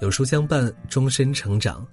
[0.00, 1.84] 有书相伴，终身成长。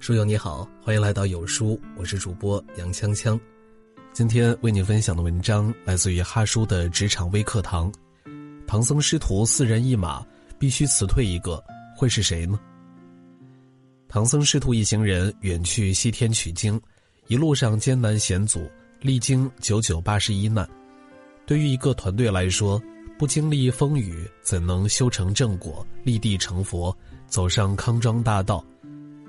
[0.00, 3.38] 书友你好，欢迎来到有书，我是主播杨锵锵。
[4.12, 7.92] 今天为你分享的文章来自于哈叔的职场微课堂。
[8.66, 10.26] 唐僧师徒四人一马，
[10.58, 11.62] 必须辞退一个，
[11.96, 12.58] 会是谁呢？
[14.08, 16.80] 唐僧师徒一行人远去西天取经，
[17.28, 18.68] 一路上艰难险阻，
[19.00, 20.68] 历经九九八十一难。
[21.46, 22.82] 对于一个团队来说，
[23.18, 26.96] 不经历风雨，怎能修成正果，立地成佛？
[27.28, 28.62] 走上康庄大道，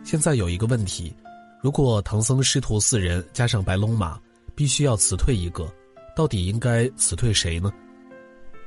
[0.04, 1.16] 现在有一个问题：
[1.62, 4.20] 如果唐僧师徒四人加上白龙马，
[4.56, 5.72] 必须要辞退一个，
[6.16, 7.72] 到底应该辞退谁呢？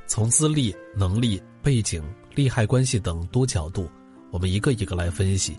[0.07, 2.01] 从资历、能力、背景、
[2.33, 3.89] 利害关系等多角度，
[4.31, 5.55] 我们一个一个来分析。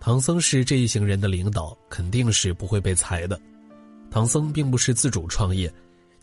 [0.00, 3.38] 唐僧是这一行人的领导，肯定是不会被裁的。
[4.10, 5.70] 唐僧并不是自主创业，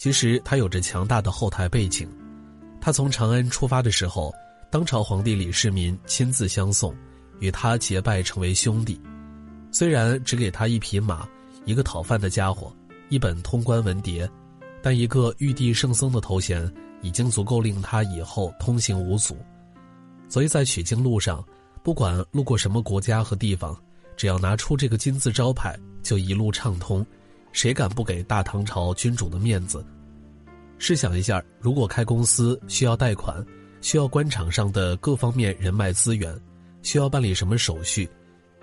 [0.05, 2.07] 其实他有着强大的后台背景。
[2.79, 4.31] 他从长安出发的时候。
[4.69, 6.93] 当朝皇帝李世民亲自相送，
[7.39, 8.99] 与他结拜成为兄弟。
[9.71, 11.25] 虽然只给他一匹马、
[11.63, 12.75] 一个讨饭的家伙、
[13.09, 14.29] 一本通关文牒，
[14.83, 16.69] 但一个玉帝圣僧的头衔
[17.01, 19.37] 已经足够令他以后通行无阻。
[20.27, 21.43] 所以在取经路上，
[21.81, 23.75] 不管路过什么国家和地方，
[24.17, 27.05] 只要拿出这个金字招牌，就一路畅通。
[27.53, 29.85] 谁敢不给大唐朝君主的面子？
[30.77, 33.45] 试想一下，如果开公司需要贷款。
[33.81, 36.35] 需要官场上的各方面人脉资源，
[36.81, 38.09] 需要办理什么手续？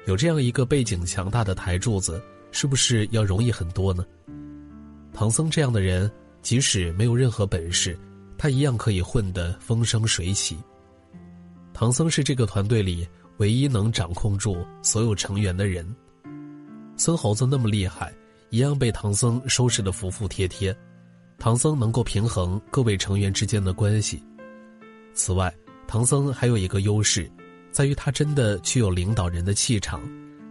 [0.05, 4.05] 有这样一个背景强大的台柱子，是不是要容易很多呢？
[5.13, 7.97] 唐僧这样的人，即使没有任何本事，
[8.37, 10.59] 他一样可以混得风生水起。
[11.73, 15.87] 唐僧是这个团队里唯一能掌控住所有成员的人。
[16.97, 18.13] 孙猴子那么厉害，
[18.51, 20.77] 一样被唐僧收拾得服服帖帖。
[21.43, 24.23] 唐僧能够平衡各位成员之间的关系。
[25.13, 25.53] 此外，
[25.89, 27.29] 唐僧还有一个优势，
[27.73, 30.01] 在于他真的具有领导人的气场，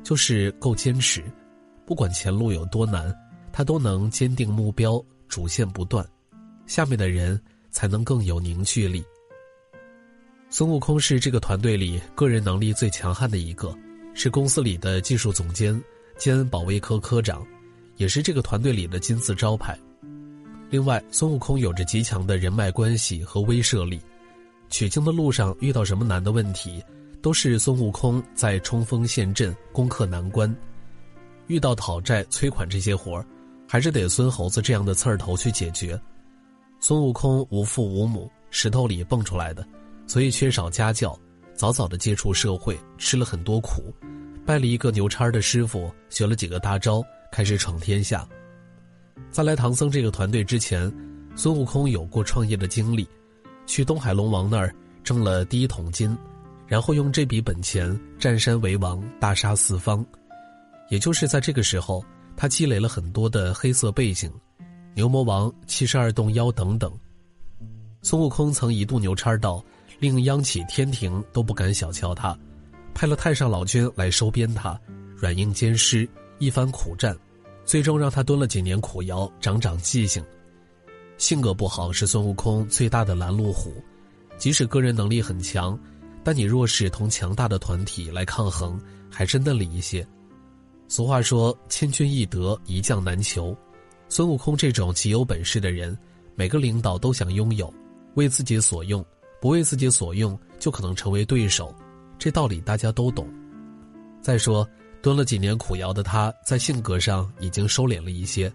[0.03, 1.23] 就是够坚持，
[1.85, 3.09] 不管前路有多难，
[3.53, 6.05] 他都能坚定目标，主线不断，
[6.67, 9.01] 下面的人才能更有凝聚力。
[10.49, 13.73] 孙悟空是这个团队里个人能力最强悍的一个，
[14.13, 15.81] 是公司里的技术总监
[16.17, 17.47] 兼保卫科科长，
[17.95, 19.79] 也是这个团队里的金字招牌。
[20.71, 24.01] 另外，孙悟空有着极强的人脉关系和威慑力。
[24.69, 26.81] 取经的路上遇到什么难的问题，
[27.21, 30.55] 都是孙悟空在冲锋陷阵、攻克难关。
[31.47, 33.25] 遇到讨债、催款这些活儿，
[33.67, 35.99] 还是得孙猴子这样的刺儿头去解决。
[36.79, 39.67] 孙悟空无父无母，石头里蹦出来的，
[40.07, 41.19] 所以缺少家教，
[41.53, 43.93] 早早的接触社会，吃了很多苦，
[44.45, 48.25] 拜了一个牛叉的师傅，学了几个大招，开始闯天下。
[49.29, 50.91] 在来唐僧这个团队之前，
[51.35, 53.07] 孙悟空有过创业的经历。
[53.67, 54.73] 去东海龙王那儿
[55.03, 56.17] 挣了第一桶金，
[56.67, 60.05] 然后用这笔本钱占山为王，大杀四方。
[60.89, 62.03] 也就是在这个时候，
[62.35, 64.29] 他积累了很多的黑色背景，
[64.93, 66.91] 牛魔王、七十二洞妖等等。
[68.01, 69.63] 孙悟空曾一度牛叉到
[69.99, 72.37] 令央企天庭都不敢小瞧他，
[72.93, 74.77] 派了太上老君来收编他，
[75.15, 76.09] 软硬兼施，
[76.39, 77.15] 一番苦战，
[77.65, 80.23] 最终让他蹲了几年苦窑，长长记性。
[81.17, 83.71] 性格不好是孙悟空最大的拦路虎，
[84.37, 85.77] 即使个人能力很强，
[86.23, 88.79] 但你若是同强大的团体来抗衡，
[89.09, 90.05] 还真的理一些。
[90.87, 93.55] 俗话说“千军易得，一将难求”，
[94.09, 95.97] 孙悟空这种极有本事的人，
[96.35, 97.73] 每个领导都想拥有，
[98.15, 99.05] 为自己所用，
[99.39, 101.73] 不为自己所用，就可能成为对手。
[102.17, 103.27] 这道理大家都懂。
[104.21, 104.67] 再说，
[105.01, 108.51] 蹲了几年苦窑的他，在性格上已经收敛了一些。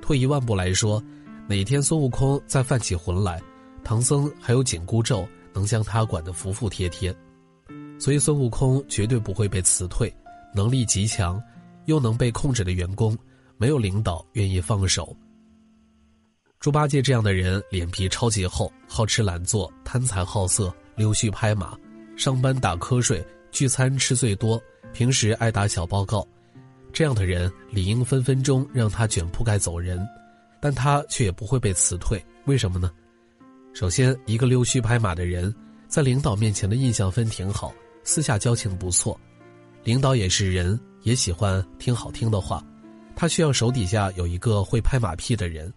[0.00, 1.02] 退一万步来说。
[1.48, 3.42] 哪天孙悟空再犯起浑来，
[3.82, 7.12] 唐僧还有紧箍咒能将他管得服服帖帖，
[7.98, 10.08] 所以孙悟空绝对不会被辞退。
[10.54, 11.42] 能力极强，
[11.86, 13.18] 又能被控制的员工，
[13.56, 15.16] 没有领导愿意放手。
[16.60, 21.76] 猪八戒这样的人，脸皮超级厚，好吃懒做，贪财好色，溜须拍马，
[22.16, 26.26] 上班打瞌睡，聚餐吃最多，平时爱打小报告，
[26.92, 30.06] 这样的人理应分分钟让他卷铺盖走人。
[30.62, 32.90] 但他却也不会被辞退，为什么呢？
[33.72, 35.54] 首先，一个溜须拍马的人，
[35.88, 37.72] 在领导面前的印象分挺好，
[38.04, 39.18] 私下交情不错。
[39.84, 42.62] 领导也是人，也喜欢听好听的话，
[43.16, 45.72] 他需要手底下有一个会拍马屁的人。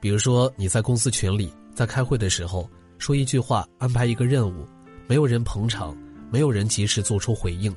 [0.00, 4.64] 比如说，你在公司群里，在开会的时候说一句话，安排一个任务，
[5.08, 5.96] 没有人捧场，
[6.30, 7.74] 没有人及时做出回应，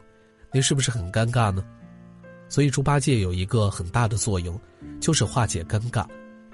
[0.51, 1.63] 您是不是很尴尬呢？
[2.47, 4.59] 所以，猪八戒有一个很大的作用，
[4.99, 6.05] 就是化解尴尬。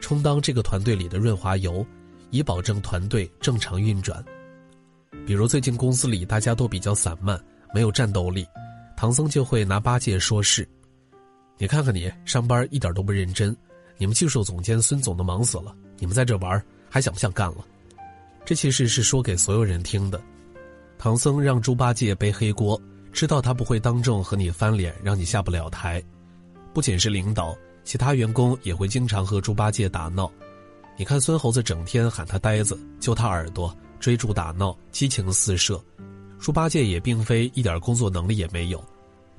[0.01, 1.85] 充当这个团队里的润滑油，
[2.29, 4.23] 以保证团队正常运转。
[5.25, 7.41] 比如最近公司里大家都比较散漫，
[7.73, 8.45] 没有战斗力，
[8.97, 10.67] 唐僧就会拿八戒说事。
[11.57, 13.55] 你看看你上班一点都不认真，
[13.97, 17.65] 你们技术总监孙总都忙死了，你们在这玩还想不想干了？
[18.43, 20.21] 这其实是说给所有人听的。
[20.97, 22.79] 唐僧让猪八戒背黑锅，
[23.15, 26.03] 知道他不会当众和你翻脸，让你下不了台。
[26.73, 30.29] 不仅是领导，其他员工也会经常和猪八戒打闹。
[30.97, 33.73] 你看孙猴子整天喊他呆子，揪他耳朵。
[33.97, 35.83] 追逐打闹，激情四射，
[36.37, 38.83] 猪八戒也并非一点工作能力也没有，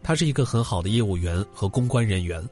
[0.02, 2.42] 他是一个很好的业务员和公关人员，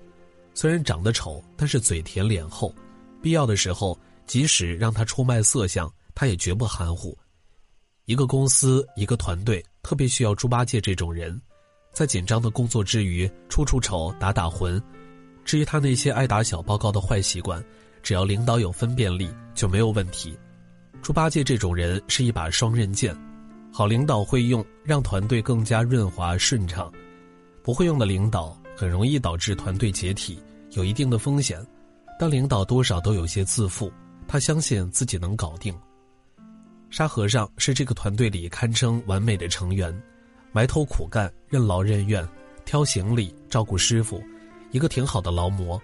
[0.52, 2.72] 虽然长得丑，但是嘴甜脸厚，
[3.20, 7.16] 必要的时候，即使让他出卖色相，他也绝不含糊。
[8.04, 11.38] 一个公司，一个团队，特别需要猪八戒这种人，
[11.92, 14.82] 在紧张的工作之余，出出丑，打打魂。
[15.44, 17.62] 至于他那些爱打小报告的坏习惯，
[18.02, 20.36] 只要领导有分辨力，就没有问题。
[21.02, 23.14] 猪八戒这种人是一把双刃剑，
[23.70, 26.90] 好领导会用，让团队更加润滑顺畅；
[27.62, 31.62] 不会用的领导，很容易导致团队解体，有一定的风险。
[32.18, 33.92] 但领导多少都有些自负，
[34.26, 35.74] 他相信自己能搞定。
[36.96, 39.92] 沙和尚是这个团队里堪称完美的成员，
[40.52, 42.24] 埋头苦干，任劳任怨，
[42.64, 44.22] 挑行李，照顾师傅，
[44.70, 45.82] 一个挺好的劳模。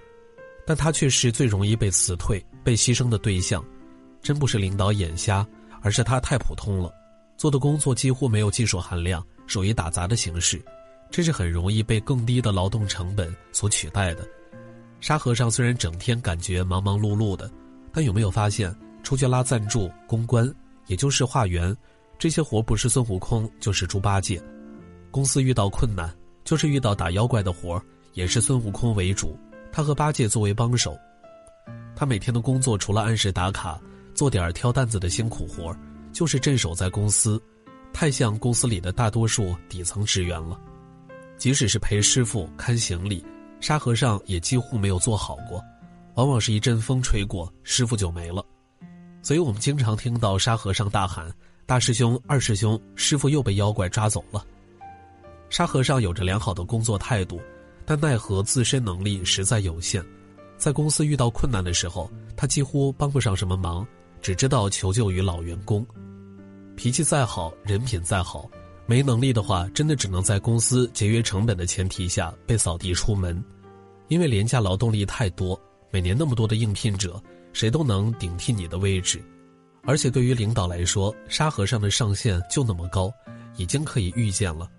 [0.65, 3.61] 但他却是最容易被辞退、被牺牲的对象。
[4.23, 5.45] 真不是领导眼瞎，
[5.83, 6.95] 而是他太普通了，
[7.37, 10.65] 做的工作几乎没有技术含量，属于打杂的形式，
[11.11, 14.25] 这是很容易被更低的劳动成本所取代的。
[15.01, 17.51] 沙和尚虽然整天感觉忙忙碌碌的，
[17.93, 18.73] 但有没有发现，
[19.03, 20.49] 出去拉赞助、公关，
[20.90, 21.75] 也就是化缘，
[22.19, 24.42] 这些活不是孙悟空就是猪八戒。
[25.12, 27.81] 公司遇到困难，就是遇到打妖怪的活
[28.12, 29.38] 也是孙悟空为主，
[29.70, 30.98] 他和八戒作为帮手。
[31.94, 33.81] 他每天的工作除了按时打卡。
[34.12, 35.75] 做点挑担子的辛苦活
[36.12, 37.40] 就是镇守在公司，
[37.90, 40.60] 太像公司里的大多数底层职员了。
[41.38, 43.25] 即使是陪师傅看行李，
[43.60, 45.62] 沙和尚也几乎没有做好过，
[46.16, 48.44] 往往是一阵风吹过，师傅就没了。
[49.22, 51.32] 所以我们经常听到沙和尚大喊
[51.67, 54.44] ：“大师兄、二师兄，师傅又被妖怪抓走了。”
[55.50, 57.40] 沙和尚有着良好的工作态度，
[57.84, 60.05] 但奈何自身能力实在有限，
[60.56, 63.87] 在公司遇到困难的时候，他几乎帮不上什么忙。
[64.22, 65.82] 只知道求救于老员工，
[66.76, 68.46] 脾气再好，人品再好，
[68.84, 73.43] 没能力的话，真的只能在公司节约成本的前提下被扫地出门。
[74.08, 75.58] 因为廉价劳动力太多，
[75.90, 77.19] 每年那么多的应聘者，
[77.52, 79.23] 谁都能顶替你的位置。
[79.82, 83.12] 而且对于领导来说，沙和尚的上限就那么高，
[83.56, 84.70] 已经可以预见了。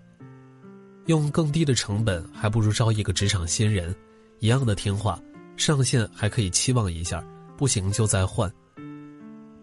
[1.06, 3.94] 用更低的成本，还不如招一个职场新人，
[4.38, 5.20] 一样的听话，
[5.56, 7.24] 上线还可以期望一下，
[7.56, 8.50] 不行就再换。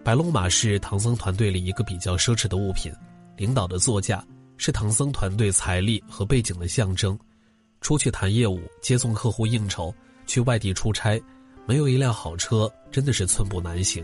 [0.03, 2.91] 白龙马是唐僧团队里一个比较奢侈的物品，
[3.37, 4.25] 领导的座驾
[4.57, 7.17] 是唐僧团队财力和背景的象征。
[7.79, 9.93] 出去谈业务、接送客户、应酬，
[10.25, 11.21] 去外地出差，
[11.69, 14.03] 没有一辆好车真的是寸步难行。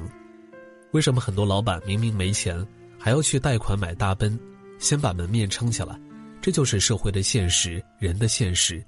[0.92, 2.64] 为什么很多老板明明没钱，
[2.96, 4.40] 还要去贷款买大奔，
[4.78, 6.00] 先把门面撑起来？
[6.44, 8.86] 这就是社会的现实，人的现实。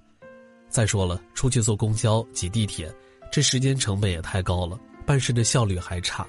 [0.69, 2.93] 再说了，出去坐公交、挤地铁，
[3.31, 6.23] 这时间成本也太高了，办事的效率还差。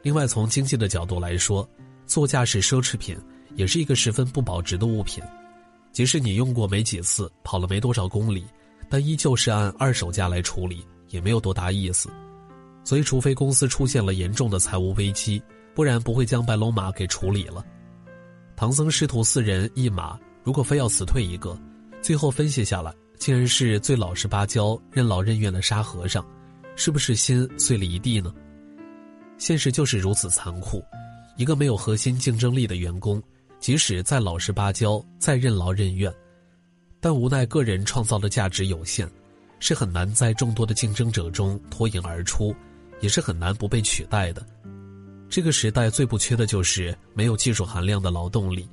[0.00, 1.68] 另外，从经济的角度来说，
[2.06, 3.14] 座驾是奢侈品，
[3.54, 5.22] 也是一个十分不保值的物品。
[5.92, 8.46] 即使你用过没几次，跑了没多少公里，
[8.88, 12.08] 但依旧是按二手价来处理，也没有多大意思。
[12.84, 15.42] 所以，除非公司出现了严重的财务危机，
[15.74, 17.64] 不然不会将白龙马给处理了。
[18.54, 21.58] 唐僧师徒四人一马，如果非要辞退一个，
[22.00, 26.24] 最后分析下来，竟然是最老实巴交、任劳任怨的沙和尚，
[26.76, 28.32] 是不是心碎了一地呢？
[29.36, 30.82] 现实就是如此残酷，
[31.36, 33.22] 一个没有核心竞争力的员工，
[33.58, 36.10] 即使再老实巴交、再任劳任怨，
[37.00, 39.06] 但无奈个人创造的价值有限，
[39.58, 42.54] 是很难在众多的竞争者中脱颖而出，
[43.00, 44.44] 也是很难不被取代的。
[45.28, 48.68] 这个时代最不缺的就是没有技术含量的劳动力。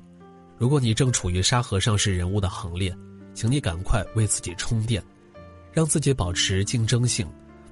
[0.56, 2.96] 如果你正处于沙和尚式人物的行列，
[3.34, 5.02] 请你赶快为自己充电，
[5.72, 7.26] 让自己保持竞争性，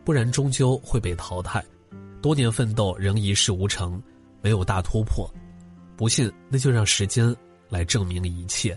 [0.05, 1.65] 不然终究会被淘汰。
[2.21, 4.03] 多年奋斗仍一事无成，
[4.41, 5.29] 没有大突破，
[5.97, 7.35] 不信那就让时间
[7.69, 8.77] 来证明一切。